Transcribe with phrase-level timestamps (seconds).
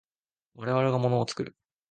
[0.55, 1.55] 我々が物を作る。